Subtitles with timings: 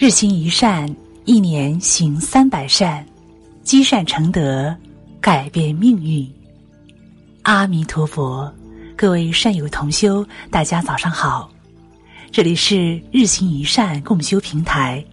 [0.00, 0.88] 日行一善，
[1.24, 3.04] 一年行三百善，
[3.64, 4.72] 积善成德，
[5.20, 6.24] 改变命运。
[7.42, 8.48] 阿弥陀佛，
[8.94, 11.50] 各位善友同修，大家早上好，
[12.30, 15.04] 这里是日行一善共修平台。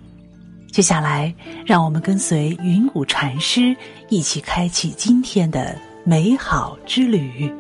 [0.71, 1.33] 接下来，
[1.65, 3.75] 让我们跟随云谷禅师
[4.09, 7.52] 一起开启今天的美好之旅。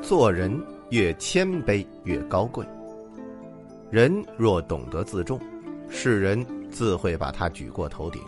[0.00, 0.56] 做人
[0.90, 2.64] 越谦卑越高贵。
[3.94, 5.38] 人若懂得自重，
[5.88, 8.20] 世人自会把他举过头顶。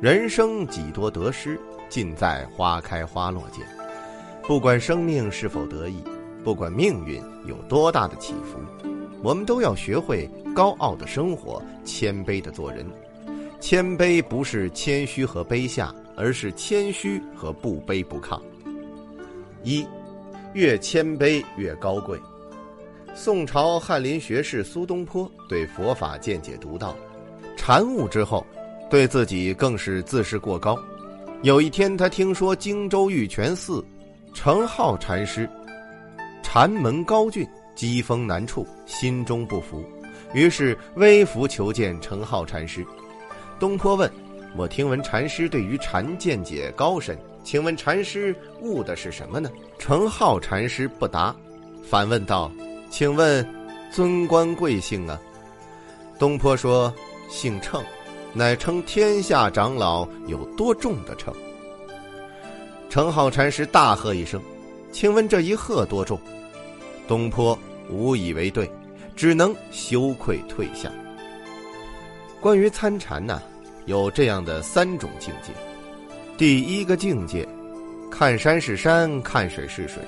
[0.00, 1.60] 人生几多得失，
[1.90, 3.62] 尽在花开花落间。
[4.44, 6.02] 不管生命是否得意，
[6.42, 8.58] 不管命运有多大的起伏，
[9.22, 12.86] 我们都要学会高傲的生活，谦卑的做人。
[13.60, 18.40] 谦卑不是谦虚和卑下，而是谦虚和不卑不亢。
[19.62, 19.86] 一，
[20.54, 22.18] 越谦卑越高贵。
[23.20, 26.96] 宋朝翰林学士苏东坡对佛法见解独到，
[27.56, 28.46] 禅悟之后，
[28.88, 30.78] 对自己更是自视过高。
[31.42, 33.84] 有一天，他听说荆州玉泉寺
[34.32, 35.50] 程颢禅师
[36.44, 39.82] 禅门高峻，机锋难处，心中不服，
[40.32, 42.86] 于是微服求见程颢禅师。
[43.58, 44.08] 东坡问
[44.56, 51.34] ：“我听闻禅师对于禅见解高深，请问禅师悟的是什么呢？”程颢禅师不答，
[51.82, 52.48] 反问道。
[52.90, 53.46] 请问，
[53.90, 55.20] 尊官贵姓啊？
[56.18, 56.92] 东坡说
[57.30, 57.84] ：“姓称，
[58.32, 61.32] 乃称天下长老有多重的称。”
[62.90, 64.40] 程颢禅师大喝一声
[64.90, 66.18] ：“请问这一喝多重？”
[67.06, 67.56] 东坡
[67.90, 68.70] 无以为对，
[69.14, 70.90] 只能羞愧退下。
[72.40, 73.40] 关于参禅呢，
[73.86, 75.52] 有这样的三种境界：
[76.36, 77.46] 第一个境界，
[78.10, 80.02] 看山是山，看水是水；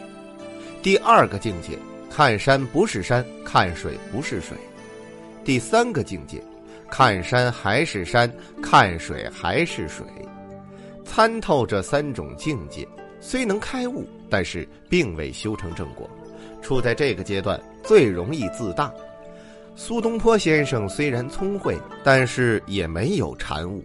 [0.83, 1.79] 第二个境界。
[2.11, 4.59] 看山不是山，看水不是水。
[5.45, 6.43] 第三个境界，
[6.91, 8.31] 看山还是山，
[8.61, 10.05] 看水还是水。
[11.05, 12.87] 参透这三种境界，
[13.21, 16.11] 虽能开悟，但是并未修成正果，
[16.61, 18.93] 处在这个阶段最容易自大。
[19.77, 23.83] 苏东坡先生虽然聪慧，但是也没有禅悟。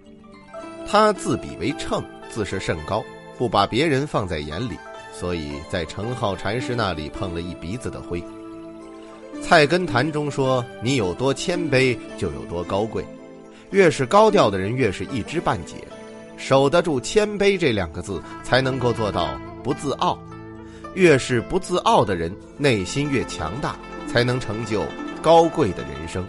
[0.87, 3.03] 他自比为秤，自视甚高，
[3.37, 4.75] 不把别人放在眼里。
[5.17, 8.21] 所以在程颢禅师那里碰了一鼻子的灰。
[9.41, 13.05] 菜根谭中说：“你有多谦卑，就有多高贵。
[13.71, 15.75] 越是高调的人，越是一知半解。
[16.35, 20.19] 守得住谦卑这两个字，才能够做到不自傲。
[20.95, 23.75] 越是不自傲的人，内心越强大，
[24.07, 24.83] 才能成就
[25.21, 26.25] 高贵的人生。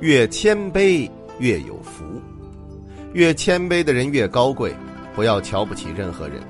[0.00, 2.04] 越谦卑越有福，
[3.12, 4.74] 越谦卑的人越高贵。
[5.14, 6.40] 不要瞧不起任何人。”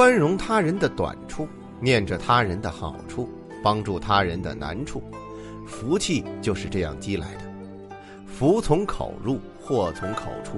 [0.00, 1.46] 宽容他人的短处，
[1.78, 3.28] 念着他人的好处，
[3.62, 5.02] 帮助他人的难处，
[5.66, 7.42] 福气就是这样积来的。
[8.24, 10.52] 福从口入，祸从口出。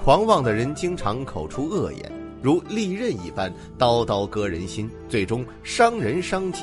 [0.00, 6.62] 狂妄的人经常口出恶言，如利刃一般，刀刀割人心，最终伤人伤己；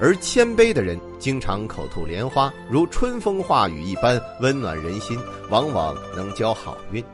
[0.00, 5.18] 而谦卑的人经常口吐莲花，如春风化雨一般，温暖人心，
[5.50, 7.04] 往往能交好运，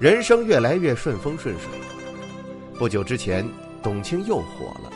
[0.00, 1.68] 人生越来越顺风顺水。
[2.78, 3.48] 不久之前，
[3.82, 4.90] 董卿又火了。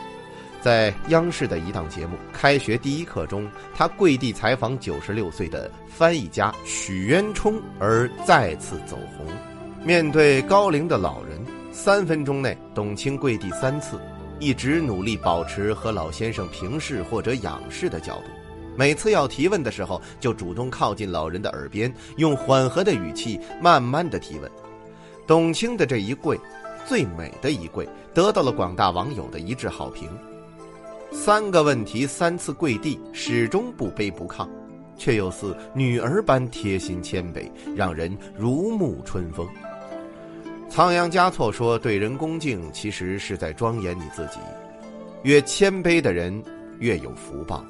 [0.60, 9.26] 在央视的一档节目《开学第一课》中，他跪地采访九十六岁的翻译家许渊冲，而再次走红。
[9.84, 11.38] 面对高龄的老人，
[11.70, 14.00] 三分钟内，董卿跪地三次，
[14.40, 18.24] 一直努力保持和老先生平视或者仰视的角度。
[18.76, 24.50] 每次要提问的时候，就主动靠近老人的耳边，用缓和的语气慢慢的提问。
[25.26, 26.36] 董卿的这一跪。
[26.86, 30.08] 最美的一跪得到了广大网友的一致好评。
[31.10, 34.48] 三个问题，三次跪地，始终不卑不亢，
[34.96, 39.46] 却又似女儿般贴心谦卑，让人如沐春风。
[40.68, 44.38] 仓央嘉措说：“对人恭敬，其实是在庄严你自己。
[45.22, 46.42] 越谦卑的人，
[46.80, 47.64] 越有福报。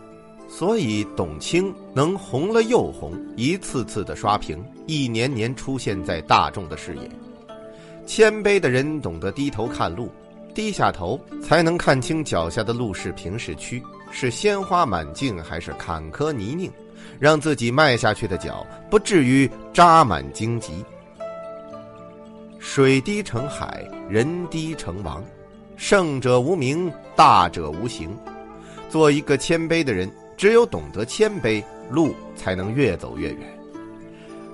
[0.48, 7.08] 所以董卿能红了又红，一次次的刷屏，一年年出现在大众的视野。”
[8.06, 10.10] 谦卑的人懂得低头看路，
[10.54, 13.82] 低下头才能看清脚下的路是平是曲，
[14.12, 16.70] 是鲜花满径还是坎坷泥泞，
[17.18, 20.84] 让自己迈下去的脚不至于扎满荆棘。
[22.58, 25.22] 水滴成海，人低成王，
[25.76, 28.16] 胜者无名，大者无形。
[28.88, 33.55] 做一个谦卑的人，只有懂得谦卑，路才能越走越远。